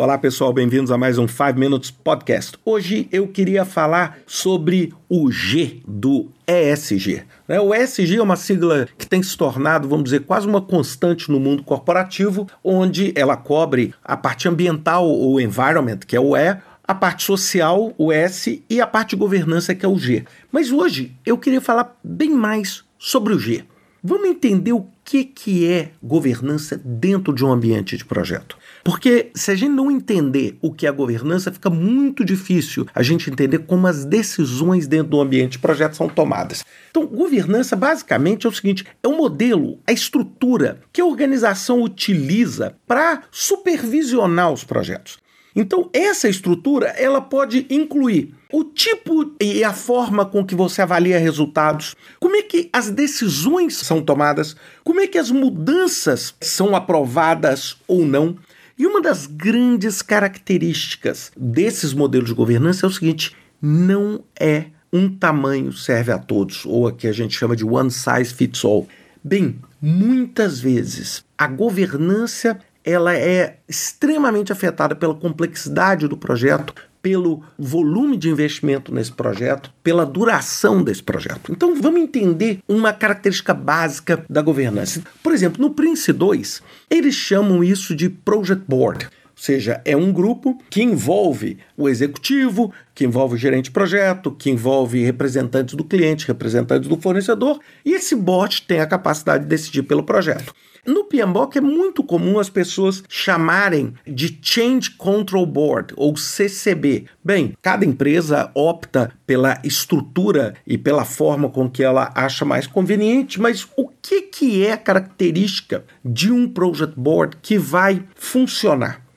Olá 0.00 0.16
pessoal, 0.16 0.50
bem-vindos 0.50 0.90
a 0.90 0.96
mais 0.96 1.18
um 1.18 1.28
5 1.28 1.58
Minutes 1.58 1.90
Podcast. 1.90 2.56
Hoje 2.64 3.06
eu 3.12 3.28
queria 3.28 3.66
falar 3.66 4.16
sobre 4.26 4.94
o 5.10 5.30
G 5.30 5.82
do 5.86 6.30
ESG. 6.48 7.22
Né? 7.46 7.60
O 7.60 7.74
ESG 7.74 8.16
é 8.16 8.22
uma 8.22 8.34
sigla 8.34 8.88
que 8.96 9.06
tem 9.06 9.22
se 9.22 9.36
tornado, 9.36 9.86
vamos 9.86 10.04
dizer, 10.04 10.20
quase 10.20 10.46
uma 10.46 10.62
constante 10.62 11.30
no 11.30 11.38
mundo 11.38 11.62
corporativo, 11.62 12.48
onde 12.64 13.12
ela 13.14 13.36
cobre 13.36 13.92
a 14.02 14.16
parte 14.16 14.48
ambiental, 14.48 15.06
o 15.06 15.38
environment, 15.38 15.98
que 15.98 16.16
é 16.16 16.20
o 16.20 16.34
E, 16.34 16.56
a 16.82 16.94
parte 16.94 17.22
social, 17.22 17.92
o 17.98 18.10
S, 18.10 18.64
e 18.70 18.80
a 18.80 18.86
parte 18.86 19.14
governança, 19.14 19.74
que 19.74 19.84
é 19.84 19.88
o 19.88 19.98
G. 19.98 20.24
Mas 20.50 20.72
hoje 20.72 21.14
eu 21.26 21.36
queria 21.36 21.60
falar 21.60 21.94
bem 22.02 22.30
mais 22.30 22.84
sobre 22.98 23.34
o 23.34 23.38
G. 23.38 23.64
Vamos 24.02 24.30
entender 24.30 24.72
o 24.72 24.86
que, 25.04 25.24
que 25.24 25.70
é 25.70 25.90
governança 26.02 26.80
dentro 26.82 27.34
de 27.34 27.44
um 27.44 27.52
ambiente 27.52 27.98
de 27.98 28.04
projeto. 28.04 28.56
Porque 28.84 29.30
se 29.34 29.50
a 29.50 29.54
gente 29.54 29.72
não 29.72 29.90
entender 29.90 30.56
o 30.60 30.72
que 30.72 30.86
é 30.86 30.92
governança, 30.92 31.52
fica 31.52 31.70
muito 31.70 32.24
difícil 32.24 32.86
a 32.94 33.02
gente 33.02 33.30
entender 33.30 33.60
como 33.60 33.86
as 33.86 34.04
decisões 34.04 34.86
dentro 34.86 35.10
do 35.10 35.20
ambiente 35.20 35.52
de 35.52 35.58
projeto 35.58 35.96
são 35.96 36.08
tomadas. 36.08 36.64
Então, 36.90 37.06
governança 37.06 37.76
basicamente 37.76 38.46
é 38.46 38.48
o 38.48 38.52
seguinte: 38.52 38.84
é 39.02 39.08
o 39.08 39.16
modelo, 39.16 39.78
a 39.86 39.92
estrutura 39.92 40.80
que 40.92 41.00
a 41.00 41.06
organização 41.06 41.82
utiliza 41.82 42.76
para 42.86 43.22
supervisionar 43.30 44.52
os 44.52 44.64
projetos. 44.64 45.18
Então, 45.54 45.90
essa 45.92 46.28
estrutura 46.28 46.88
ela 46.88 47.20
pode 47.20 47.66
incluir 47.68 48.34
o 48.52 48.64
tipo 48.64 49.34
e 49.40 49.64
a 49.64 49.72
forma 49.72 50.24
com 50.24 50.44
que 50.44 50.54
você 50.54 50.82
avalia 50.82 51.18
resultados, 51.18 51.96
como 52.18 52.36
é 52.36 52.42
que 52.42 52.68
as 52.72 52.90
decisões 52.90 53.76
são 53.76 54.00
tomadas, 54.00 54.56
como 54.84 55.00
é 55.00 55.06
que 55.06 55.18
as 55.18 55.30
mudanças 55.30 56.34
são 56.40 56.74
aprovadas 56.74 57.76
ou 57.86 58.04
não. 58.04 58.36
E 58.80 58.86
uma 58.86 59.02
das 59.02 59.26
grandes 59.26 60.00
características 60.00 61.30
desses 61.36 61.92
modelos 61.92 62.30
de 62.30 62.34
governança 62.34 62.86
é 62.86 62.88
o 62.88 62.90
seguinte: 62.90 63.36
não 63.60 64.24
é 64.40 64.68
um 64.90 65.06
tamanho 65.06 65.70
serve 65.70 66.10
a 66.10 66.18
todos, 66.18 66.64
ou 66.64 66.88
o 66.88 66.90
que 66.90 67.06
a 67.06 67.12
gente 67.12 67.36
chama 67.36 67.54
de 67.54 67.62
one 67.62 67.90
size 67.90 68.32
fits 68.32 68.64
all. 68.64 68.88
Bem, 69.22 69.60
muitas 69.82 70.60
vezes 70.60 71.22
a 71.36 71.46
governança 71.46 72.58
ela 72.90 73.16
é 73.16 73.58
extremamente 73.68 74.52
afetada 74.52 74.94
pela 74.94 75.14
complexidade 75.14 76.08
do 76.08 76.16
projeto, 76.16 76.74
pelo 77.02 77.42
volume 77.58 78.16
de 78.16 78.28
investimento 78.28 78.92
nesse 78.92 79.12
projeto, 79.12 79.72
pela 79.82 80.04
duração 80.04 80.82
desse 80.82 81.02
projeto. 81.02 81.52
Então 81.52 81.80
vamos 81.80 82.00
entender 82.00 82.60
uma 82.68 82.92
característica 82.92 83.54
básica 83.54 84.24
da 84.28 84.42
governança. 84.42 85.02
Por 85.22 85.32
exemplo, 85.32 85.62
no 85.62 85.70
Prince 85.70 86.12
2, 86.12 86.62
eles 86.90 87.14
chamam 87.14 87.64
isso 87.64 87.94
de 87.94 88.08
Project 88.08 88.64
Board. 88.68 89.08
Seja, 89.40 89.80
é 89.86 89.96
um 89.96 90.12
grupo 90.12 90.58
que 90.68 90.82
envolve 90.82 91.56
o 91.74 91.88
executivo, 91.88 92.70
que 92.94 93.06
envolve 93.06 93.36
o 93.36 93.38
gerente 93.38 93.64
de 93.64 93.70
projeto, 93.70 94.30
que 94.30 94.50
envolve 94.50 95.02
representantes 95.02 95.74
do 95.74 95.82
cliente, 95.82 96.28
representantes 96.28 96.86
do 96.86 97.00
fornecedor, 97.00 97.58
e 97.82 97.94
esse 97.94 98.14
board 98.14 98.60
tem 98.68 98.80
a 98.80 98.86
capacidade 98.86 99.44
de 99.44 99.48
decidir 99.48 99.84
pelo 99.84 100.02
projeto. 100.02 100.52
No 100.86 101.04
PMBOK 101.04 101.56
é 101.56 101.60
muito 101.62 102.04
comum 102.04 102.38
as 102.38 102.50
pessoas 102.50 103.02
chamarem 103.08 103.94
de 104.06 104.38
Change 104.42 104.90
Control 104.90 105.46
Board 105.46 105.94
ou 105.96 106.14
CCB. 106.18 107.06
Bem, 107.24 107.54
cada 107.62 107.86
empresa 107.86 108.50
opta 108.54 109.10
pela 109.26 109.58
estrutura 109.64 110.52
e 110.66 110.76
pela 110.76 111.06
forma 111.06 111.48
com 111.48 111.66
que 111.66 111.82
ela 111.82 112.12
acha 112.14 112.44
mais 112.44 112.66
conveniente, 112.66 113.40
mas 113.40 113.66
o 113.74 113.88
que, 113.88 114.20
que 114.20 114.66
é 114.66 114.72
a 114.72 114.76
característica 114.76 115.82
de 116.04 116.30
um 116.30 116.46
Project 116.46 116.94
Board 117.00 117.38
que 117.40 117.56
vai 117.56 118.04
funcionar? 118.14 119.08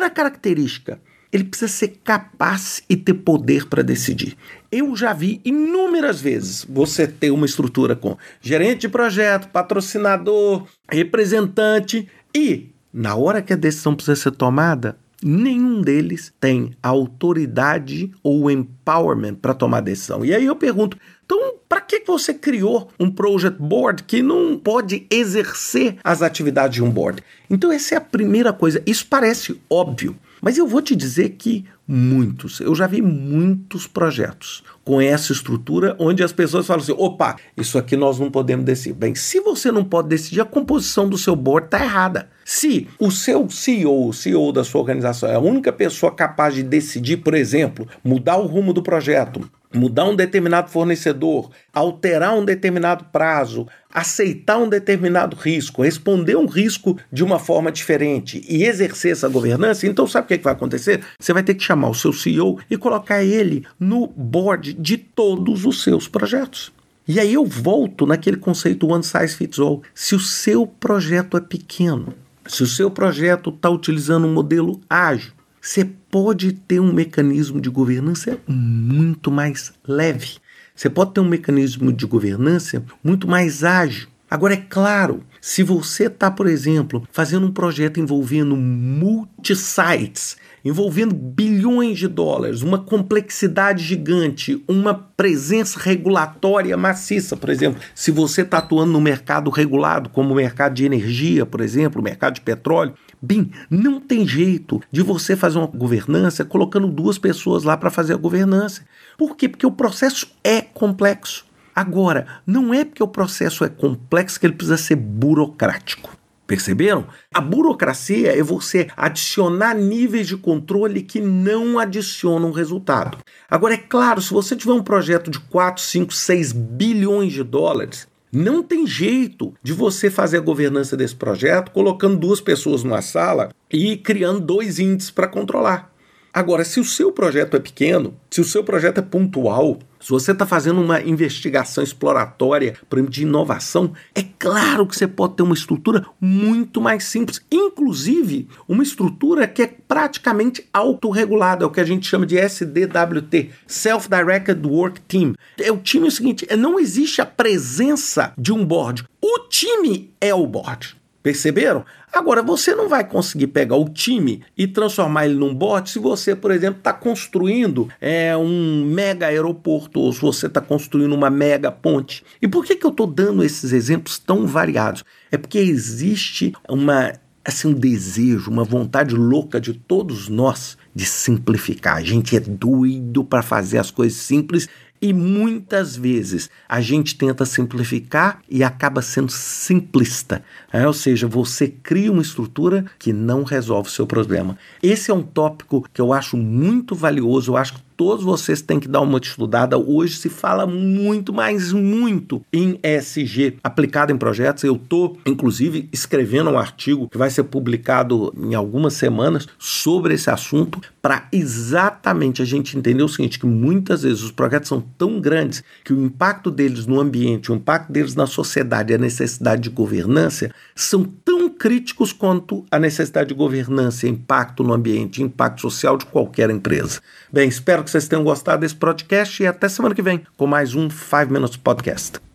Primeira 0.00 0.14
característica 0.14 0.98
ele 1.30 1.44
precisa 1.44 1.70
ser 1.70 2.00
capaz 2.02 2.82
e 2.88 2.96
ter 2.96 3.12
poder 3.12 3.68
para 3.68 3.82
decidir. 3.82 4.34
Eu 4.72 4.96
já 4.96 5.12
vi 5.12 5.42
inúmeras 5.44 6.22
vezes 6.22 6.64
você 6.66 7.06
ter 7.06 7.30
uma 7.30 7.44
estrutura 7.44 7.94
com 7.94 8.16
gerente 8.40 8.80
de 8.80 8.88
projeto, 8.88 9.48
patrocinador, 9.48 10.66
representante 10.90 12.08
e, 12.34 12.70
na 12.90 13.14
hora 13.14 13.42
que 13.42 13.52
a 13.52 13.56
decisão 13.56 13.94
precisa 13.94 14.16
ser 14.16 14.30
tomada, 14.32 14.96
nenhum 15.22 15.80
deles 15.82 16.32
tem 16.40 16.74
autoridade 16.82 18.10
ou 18.22 18.50
empowerment 18.50 19.34
para 19.34 19.54
tomar 19.54 19.80
decisão. 19.80 20.24
E 20.24 20.34
aí 20.34 20.46
eu 20.46 20.56
pergunto, 20.56 20.96
então, 21.24 21.54
para 21.68 21.80
que 21.80 22.02
você 22.04 22.34
criou 22.34 22.90
um 22.98 23.10
project 23.10 23.60
board 23.62 24.02
que 24.02 24.22
não 24.22 24.58
pode 24.58 25.06
exercer 25.10 25.96
as 26.02 26.22
atividades 26.22 26.74
de 26.74 26.82
um 26.82 26.90
board? 26.90 27.22
Então, 27.48 27.70
essa 27.70 27.94
é 27.94 27.98
a 27.98 28.00
primeira 28.00 28.52
coisa. 28.52 28.82
Isso 28.84 29.06
parece 29.08 29.60
óbvio, 29.70 30.16
mas 30.40 30.56
eu 30.56 30.66
vou 30.66 30.80
te 30.80 30.96
dizer 30.96 31.30
que 31.30 31.64
muitos, 31.86 32.60
eu 32.60 32.74
já 32.74 32.86
vi 32.86 33.02
muitos 33.02 33.86
projetos 33.86 34.62
com 34.84 35.00
essa 35.00 35.32
estrutura 35.32 35.96
onde 35.98 36.22
as 36.22 36.32
pessoas 36.32 36.66
falam 36.66 36.82
assim: 36.82 36.94
opa, 36.96 37.36
isso 37.56 37.78
aqui 37.78 37.96
nós 37.96 38.18
não 38.18 38.30
podemos 38.30 38.64
decidir. 38.64 38.94
Bem, 38.94 39.14
se 39.14 39.40
você 39.40 39.70
não 39.70 39.84
pode 39.84 40.08
decidir, 40.08 40.40
a 40.40 40.44
composição 40.44 41.08
do 41.08 41.18
seu 41.18 41.36
board 41.36 41.66
está 41.66 41.82
errada. 41.82 42.30
Se 42.44 42.88
o 42.98 43.10
seu 43.10 43.48
CEO, 43.50 44.08
o 44.08 44.12
CEO 44.12 44.52
da 44.52 44.64
sua 44.64 44.80
organização, 44.80 45.28
é 45.28 45.34
a 45.34 45.40
única 45.40 45.72
pessoa 45.72 46.12
capaz 46.12 46.54
de 46.54 46.62
decidir, 46.62 47.18
por 47.18 47.34
exemplo, 47.34 47.86
mudar 48.02 48.36
o 48.36 48.46
rumo 48.46 48.72
do 48.72 48.82
projeto, 48.82 49.48
mudar 49.72 50.04
um 50.04 50.16
determinado 50.16 50.70
fornecedor, 50.70 51.50
alterar 51.72 52.34
um 52.36 52.44
determinado 52.44 53.04
prazo, 53.12 53.66
aceitar 53.92 54.58
um 54.58 54.68
determinado 54.68 55.36
risco, 55.36 55.82
responder 55.82 56.36
um 56.36 56.46
risco 56.46 56.98
de 57.12 57.22
uma 57.22 57.38
forma 57.38 57.70
diferente 57.70 58.44
e 58.48 58.64
exercer 58.64 59.12
essa 59.12 59.28
governança, 59.28 59.86
então 59.86 60.06
sabe 60.06 60.24
o 60.24 60.28
que, 60.28 60.34
é 60.34 60.38
que 60.38 60.44
vai 60.44 60.52
acontecer? 60.52 61.02
Você 61.18 61.32
vai 61.32 61.42
ter 61.42 61.54
que 61.54 61.62
chamar 61.62 61.88
o 61.88 61.94
seu 61.94 62.12
CEO 62.12 62.58
e 62.70 62.76
colocar 62.76 63.22
ele 63.22 63.64
no 63.78 64.06
board 64.08 64.72
de 64.74 64.96
todos 64.96 65.64
os 65.64 65.82
seus 65.82 66.08
projetos. 66.08 66.72
E 67.06 67.18
aí 67.18 67.34
eu 67.34 67.44
volto 67.44 68.06
naquele 68.06 68.36
conceito 68.36 68.86
one 68.86 69.02
size 69.02 69.34
fits 69.34 69.58
all. 69.58 69.82
Se 69.94 70.14
o 70.14 70.20
seu 70.20 70.66
projeto 70.66 71.36
é 71.36 71.40
pequeno, 71.40 72.14
se 72.46 72.62
o 72.62 72.66
seu 72.66 72.90
projeto 72.90 73.50
está 73.50 73.68
utilizando 73.68 74.26
um 74.26 74.32
modelo 74.32 74.80
ágil, 74.88 75.32
você 75.60 75.90
pode 76.10 76.52
ter 76.52 76.80
um 76.80 76.92
mecanismo 76.92 77.60
de 77.60 77.70
governança 77.70 78.38
muito 78.46 79.30
mais 79.30 79.72
leve. 79.86 80.38
Você 80.74 80.90
pode 80.90 81.12
ter 81.12 81.20
um 81.20 81.28
mecanismo 81.28 81.92
de 81.92 82.06
governança 82.06 82.82
muito 83.02 83.28
mais 83.28 83.62
ágil. 83.62 84.08
Agora, 84.30 84.54
é 84.54 84.64
claro, 84.68 85.24
se 85.40 85.62
você 85.62 86.04
está, 86.04 86.30
por 86.30 86.46
exemplo, 86.46 87.02
fazendo 87.10 87.46
um 87.46 87.52
projeto 87.52 87.98
envolvendo 87.98 88.56
multi-sites, 88.56 90.36
envolvendo 90.64 91.14
bilhões 91.14 91.98
de 91.98 92.06
dólares, 92.06 92.62
uma 92.62 92.78
complexidade 92.78 93.82
gigante, 93.82 94.62
uma 94.68 94.94
presença 94.94 95.80
regulatória 95.80 96.76
maciça, 96.76 97.36
por 97.36 97.50
exemplo, 97.50 97.80
se 97.94 98.10
você 98.10 98.42
está 98.42 98.58
atuando 98.58 98.92
no 98.92 99.00
mercado 99.00 99.50
regulado, 99.50 100.10
como 100.10 100.32
o 100.32 100.36
mercado 100.36 100.74
de 100.74 100.84
energia, 100.84 101.44
por 101.44 101.60
exemplo, 101.60 102.00
o 102.00 102.04
mercado 102.04 102.34
de 102.34 102.40
petróleo, 102.40 102.94
Bem, 103.22 103.50
não 103.68 104.00
tem 104.00 104.26
jeito 104.26 104.80
de 104.90 105.02
você 105.02 105.36
fazer 105.36 105.58
uma 105.58 105.66
governança 105.66 106.44
colocando 106.44 106.88
duas 106.88 107.18
pessoas 107.18 107.64
lá 107.64 107.76
para 107.76 107.90
fazer 107.90 108.14
a 108.14 108.16
governança. 108.16 108.82
Por 109.18 109.36
quê? 109.36 109.46
Porque 109.46 109.66
o 109.66 109.72
processo 109.72 110.26
é 110.42 110.62
complexo. 110.62 111.44
Agora, 111.74 112.26
não 112.46 112.72
é 112.72 112.84
porque 112.84 113.02
o 113.02 113.08
processo 113.08 113.62
é 113.62 113.68
complexo 113.68 114.40
que 114.40 114.46
ele 114.46 114.54
precisa 114.54 114.78
ser 114.78 114.96
burocrático. 114.96 116.18
Perceberam? 116.46 117.06
A 117.32 117.40
burocracia 117.40 118.36
é 118.36 118.42
você 118.42 118.88
adicionar 118.96 119.74
níveis 119.74 120.26
de 120.26 120.36
controle 120.36 121.02
que 121.02 121.20
não 121.20 121.78
adicionam 121.78 122.50
resultado. 122.50 123.18
Agora, 123.48 123.74
é 123.74 123.76
claro, 123.76 124.20
se 124.20 124.32
você 124.32 124.56
tiver 124.56 124.72
um 124.72 124.82
projeto 124.82 125.30
de 125.30 125.38
4, 125.38 125.80
5, 125.80 126.12
6 126.12 126.52
bilhões 126.52 127.32
de 127.32 127.44
dólares, 127.44 128.08
não 128.32 128.62
tem 128.62 128.86
jeito 128.86 129.52
de 129.62 129.72
você 129.72 130.10
fazer 130.10 130.38
a 130.38 130.40
governança 130.40 130.96
desse 130.96 131.14
projeto 131.14 131.70
colocando 131.72 132.18
duas 132.18 132.40
pessoas 132.40 132.84
numa 132.84 133.02
sala 133.02 133.50
e 133.70 133.96
criando 133.96 134.40
dois 134.40 134.78
índices 134.78 135.10
para 135.10 135.28
controlar. 135.28 135.92
Agora, 136.32 136.64
se 136.64 136.78
o 136.78 136.84
seu 136.84 137.10
projeto 137.10 137.56
é 137.56 137.60
pequeno, 137.60 138.14
se 138.30 138.40
o 138.40 138.44
seu 138.44 138.62
projeto 138.62 138.98
é 138.98 139.02
pontual, 139.02 139.80
se 140.00 140.08
você 140.10 140.30
está 140.30 140.46
fazendo 140.46 140.80
uma 140.80 141.00
investigação 141.02 141.82
exploratória, 141.82 142.76
de 143.08 143.22
inovação, 143.22 143.92
é 144.14 144.22
claro 144.38 144.86
que 144.86 144.96
você 144.96 145.08
pode 145.08 145.34
ter 145.34 145.42
uma 145.42 145.54
estrutura 145.54 146.06
muito 146.20 146.80
mais 146.80 147.04
simples, 147.04 147.44
inclusive 147.50 148.48
uma 148.68 148.82
estrutura 148.82 149.46
que 149.48 149.62
é 149.62 149.66
praticamente 149.66 150.66
autorregulada, 150.72 151.64
é 151.64 151.66
o 151.66 151.70
que 151.70 151.80
a 151.80 151.84
gente 151.84 152.06
chama 152.06 152.24
de 152.24 152.38
SDWT, 152.38 153.50
Self-Directed 153.66 154.64
Work 154.66 155.00
Team. 155.02 155.34
É 155.58 155.72
o 155.72 155.78
time 155.78 156.06
é 156.06 156.08
o 156.08 156.12
seguinte, 156.12 156.46
não 156.56 156.78
existe 156.78 157.20
a 157.20 157.26
presença 157.26 158.32
de 158.38 158.52
um 158.52 158.64
board. 158.64 159.04
O 159.20 159.48
time 159.48 160.12
é 160.20 160.32
o 160.32 160.46
board. 160.46 160.99
Perceberam? 161.22 161.84
Agora, 162.12 162.42
você 162.42 162.74
não 162.74 162.88
vai 162.88 163.06
conseguir 163.06 163.48
pegar 163.48 163.76
o 163.76 163.88
time 163.88 164.42
e 164.56 164.66
transformar 164.66 165.26
ele 165.26 165.34
num 165.34 165.54
bot 165.54 165.88
se 165.90 165.98
você, 165.98 166.34
por 166.34 166.50
exemplo, 166.50 166.78
está 166.78 166.92
construindo 166.92 167.88
é, 168.00 168.34
um 168.36 168.84
mega 168.86 169.26
aeroporto 169.26 170.00
ou 170.00 170.12
se 170.12 170.20
você 170.20 170.46
está 170.46 170.60
construindo 170.60 171.14
uma 171.14 171.28
mega 171.28 171.70
ponte. 171.70 172.24
E 172.40 172.48
por 172.48 172.64
que, 172.64 172.74
que 172.74 172.86
eu 172.86 172.90
estou 172.90 173.06
dando 173.06 173.44
esses 173.44 173.72
exemplos 173.72 174.18
tão 174.18 174.46
variados? 174.46 175.04
É 175.30 175.36
porque 175.36 175.58
existe 175.58 176.52
uma 176.68 177.12
assim, 177.44 177.68
um 177.68 177.72
desejo, 177.72 178.50
uma 178.50 178.64
vontade 178.64 179.14
louca 179.14 179.60
de 179.60 179.72
todos 179.72 180.28
nós 180.28 180.76
de 180.94 181.04
simplificar. 181.04 181.96
A 181.96 182.02
gente 182.02 182.36
é 182.36 182.40
doido 182.40 183.24
para 183.24 183.42
fazer 183.42 183.78
as 183.78 183.90
coisas 183.90 184.18
simples 184.18 184.68
e 185.00 185.12
muitas 185.12 185.96
vezes 185.96 186.50
a 186.68 186.80
gente 186.80 187.16
tenta 187.16 187.46
simplificar 187.46 188.40
e 188.48 188.62
acaba 188.62 189.00
sendo 189.00 189.30
simplista. 189.30 190.42
É? 190.72 190.86
Ou 190.86 190.92
seja, 190.92 191.26
você 191.26 191.68
cria 191.68 192.12
uma 192.12 192.22
estrutura 192.22 192.84
que 192.98 193.12
não 193.12 193.42
resolve 193.42 193.88
o 193.88 193.92
seu 193.92 194.06
problema. 194.06 194.58
Esse 194.82 195.10
é 195.10 195.14
um 195.14 195.22
tópico 195.22 195.88
que 195.92 196.00
eu 196.00 196.12
acho 196.12 196.36
muito 196.36 196.94
valioso. 196.94 197.52
Eu 197.52 197.56
acho 197.56 197.74
que 197.74 197.80
todos 198.00 198.24
vocês 198.24 198.62
têm 198.62 198.80
que 198.80 198.88
dar 198.88 199.02
uma 199.02 199.18
estudada. 199.18 199.76
Hoje 199.76 200.16
se 200.16 200.30
fala 200.30 200.66
muito, 200.66 201.34
mas 201.34 201.70
muito 201.70 202.42
em 202.50 202.80
ESG 202.82 203.58
aplicado 203.62 204.10
em 204.10 204.16
projetos. 204.16 204.64
Eu 204.64 204.76
estou, 204.76 205.18
inclusive, 205.26 205.86
escrevendo 205.92 206.48
um 206.48 206.58
artigo 206.58 207.10
que 207.10 207.18
vai 207.18 207.28
ser 207.28 207.42
publicado 207.44 208.32
em 208.38 208.54
algumas 208.54 208.94
semanas 208.94 209.46
sobre 209.58 210.14
esse 210.14 210.30
assunto 210.30 210.80
para 211.02 211.28
exatamente 211.30 212.40
a 212.40 212.44
gente 212.46 212.78
entender 212.78 213.02
o 213.02 213.08
seguinte, 213.08 213.38
que 213.38 213.44
muitas 213.44 214.02
vezes 214.02 214.22
os 214.22 214.30
projetos 214.30 214.70
são 214.70 214.80
tão 214.96 215.20
grandes 215.20 215.62
que 215.84 215.92
o 215.92 216.02
impacto 216.02 216.50
deles 216.50 216.86
no 216.86 216.98
ambiente, 216.98 217.52
o 217.52 217.54
impacto 217.54 217.92
deles 217.92 218.14
na 218.14 218.26
sociedade 218.26 218.94
a 218.94 218.98
necessidade 218.98 219.60
de 219.60 219.68
governança 219.68 220.50
são 220.74 221.04
tão 221.04 221.49
críticos 221.60 222.10
quanto 222.10 222.64
a 222.70 222.78
necessidade 222.78 223.28
de 223.28 223.34
governança, 223.34 224.08
impacto 224.08 224.64
no 224.64 224.72
ambiente, 224.72 225.22
impacto 225.22 225.60
social 225.60 225.98
de 225.98 226.06
qualquer 226.06 226.48
empresa. 226.48 227.02
Bem, 227.30 227.50
espero 227.50 227.84
que 227.84 227.90
vocês 227.90 228.08
tenham 228.08 228.24
gostado 228.24 228.62
desse 228.62 228.74
podcast 228.74 229.42
e 229.42 229.46
até 229.46 229.68
semana 229.68 229.94
que 229.94 230.00
vem 230.00 230.22
com 230.38 230.46
mais 230.46 230.74
um 230.74 230.88
5 230.88 231.30
Minutes 231.30 231.58
Podcast. 231.58 232.29